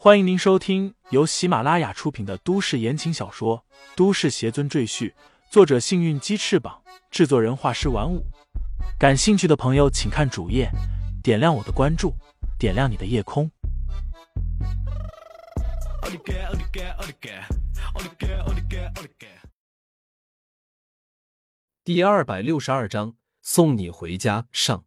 [0.00, 3.64] 欢迎您收听由喜马拉雅出品的都市言情小说
[3.96, 5.10] 《都市邪尊赘婿》，
[5.50, 8.24] 作者：幸运鸡翅膀，制作人：画师玩五。
[8.96, 10.70] 感兴趣的朋友，请看主页，
[11.20, 12.14] 点亮我的关注，
[12.60, 13.50] 点亮你的夜空。
[21.82, 24.84] 第二百六十二章，送你回家上。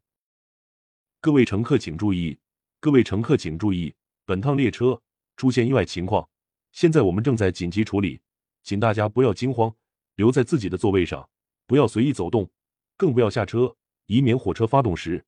[1.20, 2.40] 各位乘客请注意，
[2.80, 3.94] 各位乘客请注意，
[4.26, 5.02] 本趟列车
[5.36, 6.30] 出现意外情况，
[6.72, 8.22] 现在我们正在紧急处理，
[8.64, 9.76] 请大家不要惊慌，
[10.16, 11.30] 留在自己的座位上，
[11.66, 12.50] 不要随意走动，
[12.98, 15.26] 更不要下车，以免火车发动时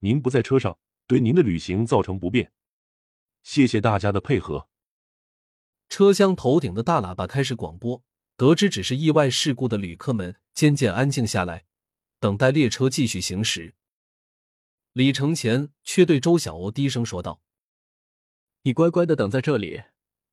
[0.00, 2.52] 您不在车上，对您的旅行造成不便。
[3.42, 4.68] 谢谢大家的配合。
[5.88, 8.04] 车厢头顶的大喇叭开始广播，
[8.36, 11.64] 得知只是意外事故的旅客们渐渐安静下来，
[12.20, 13.74] 等待列车继续行驶。
[14.92, 17.40] 李承前却对周小欧低声说道
[18.68, 19.84] ：“你乖乖的等在这里，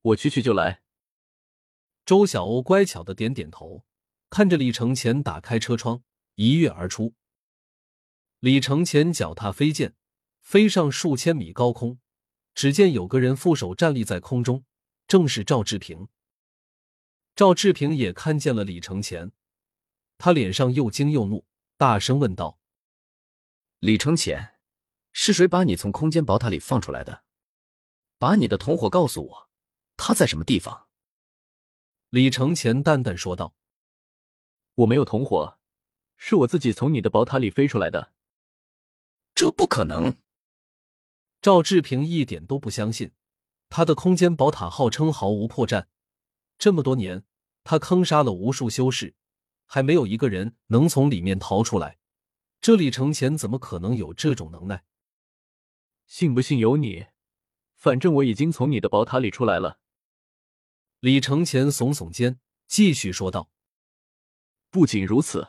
[0.01, 0.81] 我去去就来。”
[2.05, 3.85] 周小欧乖巧的点点头，
[4.29, 6.03] 看着李承前打开车窗，
[6.35, 7.13] 一跃而出。
[8.41, 9.95] 李承前脚踏飞剑，
[10.41, 11.97] 飞上数千米高空，
[12.53, 14.65] 只见有个人负手站立在空中。
[15.07, 16.09] 正是赵志平。
[17.37, 19.31] 赵志平也看见了李承前，
[20.17, 21.45] 他脸上又惊又怒，
[21.77, 22.59] 大声问道
[23.79, 24.55] ：“李承前，
[25.13, 27.23] 是谁把你从空间宝塔里放出来的？
[28.17, 29.49] 把你的同伙告诉我，
[29.97, 30.87] 他在什么地方？”
[32.09, 33.55] 李承前淡淡说道
[34.75, 35.59] ：“我没有同伙，
[36.17, 38.13] 是我自己从你的宝塔里飞出来的。”
[39.35, 40.17] 这不可能！
[41.41, 43.11] 赵志平一点都不相信。
[43.67, 45.87] 他的空间宝塔号称毫无破绽，
[46.57, 47.25] 这么多年，
[47.63, 49.15] 他坑杀了无数修士，
[49.65, 51.97] 还没有一个人能从里面逃出来。
[52.61, 54.85] 这李承前怎么可能有这种能耐？
[56.05, 57.07] 信不信由你，
[57.75, 59.79] 反正我已经从你的宝塔里出来了。
[60.99, 63.51] 李承前耸耸肩，继续说道
[64.71, 65.47] ：“不仅如此，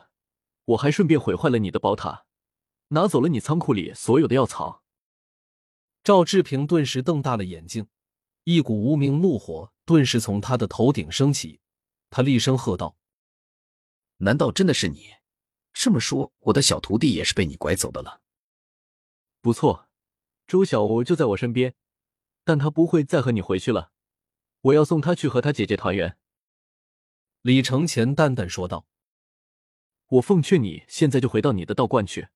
[0.65, 2.25] 我还顺便毁坏了你的宝塔，
[2.89, 4.83] 拿走了你仓库里所有的药草。”
[6.03, 7.87] 赵志平顿时瞪大了眼睛。
[8.43, 11.59] 一股无名怒火顿时从他的头顶升起，
[12.09, 12.95] 他厉声喝道
[14.19, 15.15] ：“难道真的是你？
[15.73, 18.21] 这么说，我的小徒弟也是被你拐走的了？”
[19.41, 19.89] 不错，
[20.47, 21.75] 周小欧就在我身边，
[22.47, 23.91] 但他不会再和你回去了。
[24.61, 26.17] 我要送他去和他姐姐团圆。”
[27.43, 28.87] 李承前淡淡说道。
[30.07, 32.29] “我奉劝你现在就回到你的道观去，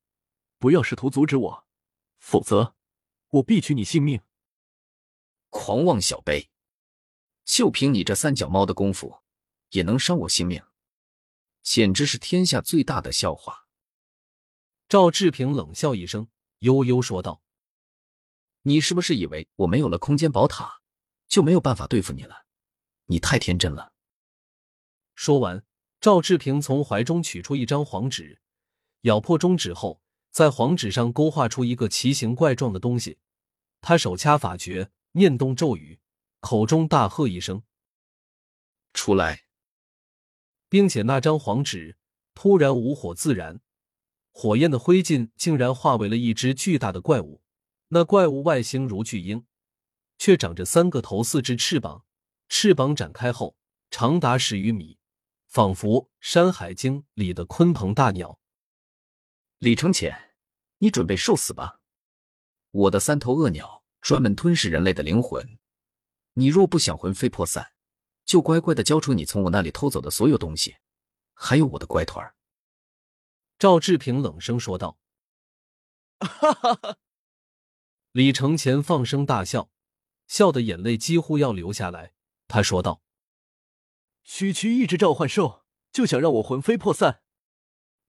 [0.60, 1.66] 不要试图阻止我，
[2.20, 2.76] 否则
[3.30, 4.20] 我必取你性命。”
[5.50, 6.50] 狂妄小辈，
[7.46, 9.22] 就凭你这三脚猫的功夫，
[9.70, 10.62] 也能伤我性命，
[11.64, 13.66] 简直是天下最大的笑话！
[14.90, 16.28] 赵志平冷笑一声，
[16.60, 17.41] 悠悠说道
[18.64, 20.82] ：“你是不是以为我没有了空间宝塔，
[21.28, 22.46] 就没有办法对付你了？
[23.06, 23.94] 你太天真了。”
[25.16, 25.64] 说完，
[26.00, 28.42] 赵志平从怀中取出一张黄纸，
[29.02, 30.02] 咬破中指后，
[30.32, 33.20] 在黄纸上勾画出一个奇形怪状的东西。
[33.82, 34.92] 他手掐法诀。
[35.14, 36.00] 念动咒语，
[36.40, 37.64] 口中大喝一声
[38.96, 39.44] ：“出来！”
[40.70, 41.98] 并且那张黄纸
[42.34, 43.60] 突然无火自燃，
[44.32, 47.44] 火焰的灰烬竟然化为了一只巨大的怪物。
[47.94, 49.46] 那怪物外形如巨鹰，
[50.18, 52.06] 却长着三个头、四只翅膀，
[52.48, 53.58] 翅膀展开后
[53.90, 54.98] 长达十余米，
[55.48, 58.40] 仿佛《山海经》里的鲲鹏大鸟。
[59.60, 60.36] 李承前，
[60.78, 61.82] 你准备受死吧！
[62.72, 63.82] 我的三头恶鸟。
[64.02, 65.60] 专门吞噬人类的灵魂，
[66.34, 67.74] 你若不想魂飞魄散，
[68.26, 70.78] 就乖乖的交出你从我那里偷走的所有东西，
[71.36, 72.34] 还有我的乖团。”
[73.60, 74.98] 赵志平冷声说道。
[76.20, 76.98] 哈哈哈！
[78.14, 79.72] 李承前放声大笑，
[80.28, 82.12] 笑的眼泪几乎要流下来。
[82.50, 83.02] 他说道
[84.26, 85.64] ：“区区一只召唤兽，
[85.94, 87.22] 就想让我魂飞魄散，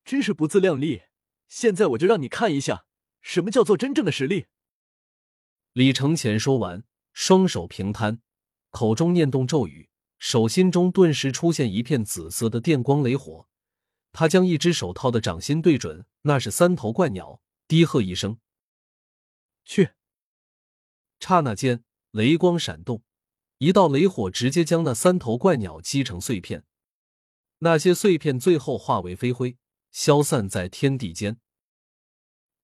[0.05, 1.03] 真是不自量力！
[1.47, 2.85] 现在我就让你看一下，
[3.21, 4.47] 什么叫做真正的实力！”
[5.73, 8.21] 李承前说完，双手平摊，
[8.71, 9.89] 口中念动咒语，
[10.19, 13.47] 手心中顿时出现一片紫色的电光雷火。
[14.11, 18.39] 他将一只手套的掌心对准那是三头怪鸟，低喝一声
[19.65, 19.91] ：“去！”
[21.21, 23.03] 刹那间，雷光闪动，
[23.59, 26.65] 一道雷火直接将那三头怪鸟击成碎片。
[27.59, 29.57] 那些碎片最后化为飞灰，
[29.93, 31.39] 消散在天地间。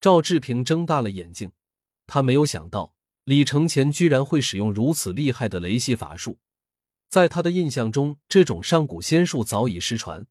[0.01, 1.53] 赵志平睁大了眼睛，
[2.07, 2.95] 他没有想到。
[3.25, 6.39] 李承前居然会使用如此厉害的雷系法术，
[7.11, 10.27] 在他的印象中，这种上古仙术早已失传，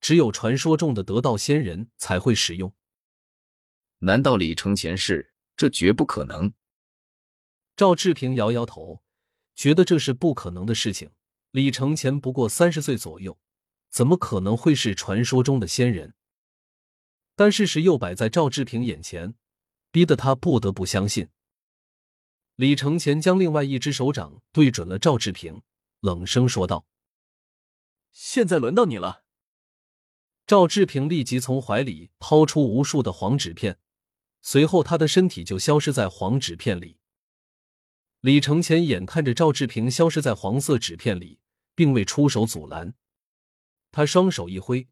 [0.00, 2.74] 只有传说中的得道仙人才会使用。
[4.00, 5.31] 难道李承前是？
[5.56, 6.52] 这绝不可能！
[7.76, 9.02] 赵志平摇摇头，
[9.54, 11.10] 觉得这是不可能的事情。
[11.50, 13.38] 李承前不过三十岁左右，
[13.90, 16.14] 怎么可能会是传说中的仙人？
[17.34, 19.34] 但事实又摆在赵志平眼前，
[19.90, 21.28] 逼得他不得不相信。
[22.56, 25.62] 李承前将另外一只手掌对准了赵志平，
[26.00, 26.86] 冷声说道
[28.12, 29.24] ：“现在轮到你了。”
[30.46, 33.78] 赵志平立即从怀里掏出无数的黄纸片，
[34.42, 36.98] 随后他的身体就消失在黄纸片里。
[38.20, 41.40] 李承前眼看着赵志平消失在黄色纸片里，
[41.74, 42.94] 并未出手阻拦，
[43.90, 44.86] 他双手一挥，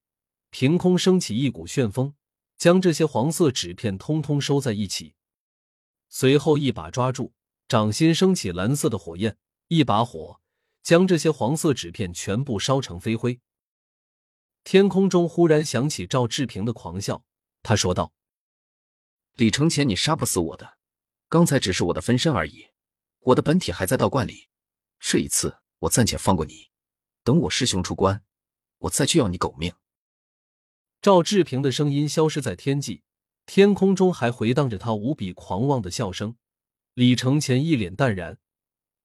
[0.50, 2.14] 凭空升起一股旋风，
[2.56, 5.14] 将这些黄色纸片通通收在一起，
[6.08, 7.32] 随后一把抓住，
[7.69, 9.37] 掌心升起蓝色的火焰，
[9.69, 10.41] 一把火
[10.82, 13.41] 将这些黄色纸片全部烧成飞灰。
[14.64, 17.25] 天空中忽然响起赵志平的狂笑，
[17.62, 18.12] 他说道
[19.40, 20.76] ：“李承前，你杀不死我的，
[21.31, 22.66] 刚才只是我的分身而已。”
[23.20, 24.48] 我的本体还在道观里，
[24.98, 26.69] 这一次我暂且放过你，
[27.25, 28.22] 等我师兄出关，
[28.81, 29.72] 我再去要你狗命。
[31.00, 33.02] 赵志平的声音消失在天际，
[33.46, 36.37] 天空中还回荡着他无比狂妄的笑声。
[36.92, 38.37] 李承前一脸淡然，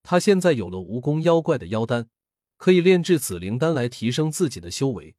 [0.04, 2.10] 他现在有了蜈蚣妖怪的妖丹，
[2.58, 5.16] 可以炼制紫灵丹来提升自己的修为，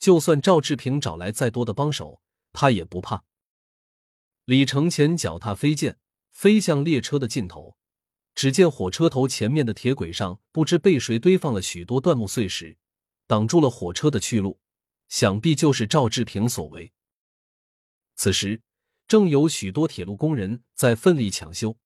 [0.00, 2.20] 就算赵志平找来再多的帮手，
[2.52, 3.22] 他也不怕。
[4.50, 5.96] 李承前脚踏飞剑，
[6.32, 7.76] 飞向列车的尽头。
[8.34, 12.76] 只见火车头前面的铁轨上，不知被谁堆放了许多断木碎石，
[13.28, 14.58] 挡住了火车的去路。
[15.08, 16.92] 想必就是赵志平所为。
[18.16, 18.60] 此时，
[19.06, 21.76] 正有许多铁路工人在奋力抢修，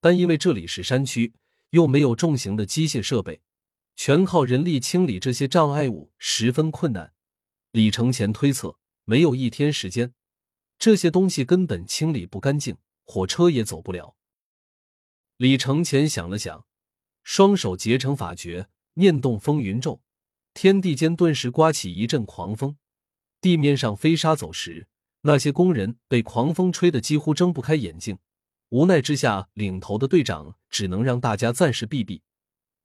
[0.00, 1.34] 但因为这里是山区，
[1.72, 3.42] 又没有重型的机械设备，
[3.96, 7.12] 全靠人力清理这些障碍物十分困难。
[7.70, 10.14] 李承前推测，没有一天时间，
[10.82, 14.16] 这些东西根本清理不干净，火车也走不了。
[15.36, 16.66] 李承前想了想，
[17.22, 20.02] 双手结成法诀，念动风云咒，
[20.54, 22.76] 天地间顿时刮起一阵狂风，
[23.40, 24.88] 地面上飞沙走石。
[25.20, 28.18] 那些工人被狂风吹得几乎睁不开眼睛，
[28.70, 32.22] 无奈之下，领头的队长只能让大家暂时避避，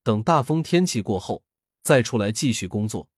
[0.04, 1.44] 等大风天气过后
[1.82, 3.10] 再出来继续工作。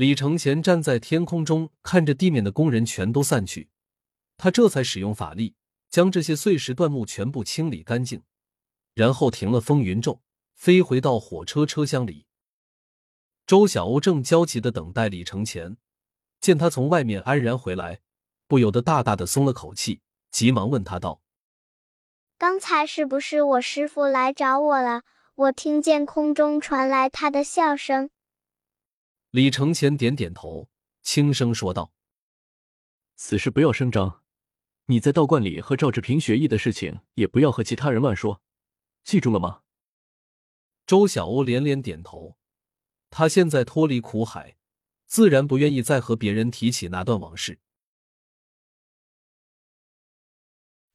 [0.00, 3.68] 李承前站在天空中，看着地面的工人全都散去，
[4.38, 5.56] 他这才使用法力。
[5.90, 8.22] 将这些碎石断木全部清理干净，
[8.94, 10.22] 然后停了风云咒，
[10.54, 12.24] 飞回到火车车厢里。
[13.46, 15.76] 周小欧正焦急的等待李承前，
[16.40, 18.00] 见他从外面安然回来，
[18.48, 20.00] 不由得大大的松了口气，
[20.30, 21.20] 急忙问他道
[22.38, 25.02] ：“刚才是不是我师傅来找我了？
[25.34, 28.08] 我听见空中传来他的笑声。”
[29.30, 30.68] 李承前点点头，
[31.02, 31.92] 轻声说道
[33.14, 34.24] ：“此事不要声张。”
[34.86, 38.42] 你在道观里和赵志平学艺的事情，也不要和其他人乱说，
[39.04, 39.62] 记住了吗？
[40.84, 42.36] 周小欧连连点头。
[43.08, 44.56] 他现在脱离苦海，
[45.06, 47.60] 自然不愿意再和别人提起那段往事。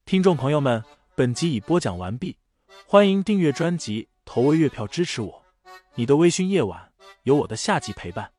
[0.04, 0.84] 听众朋友们，
[1.16, 2.38] 本集已播讲完毕，
[2.86, 5.46] 欢迎订阅专辑，投喂月票支持我。
[5.96, 6.85] 你的微醺夜晚，
[7.26, 8.35] 有我的下集陪伴。